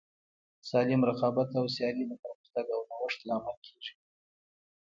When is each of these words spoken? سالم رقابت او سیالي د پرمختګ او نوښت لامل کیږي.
سالم 0.69 1.01
رقابت 1.09 1.49
او 1.59 1.65
سیالي 1.75 2.03
د 2.07 2.11
پرمختګ 2.23 2.65
او 2.75 2.81
نوښت 2.89 3.19
لامل 3.27 3.57
کیږي. 3.65 3.93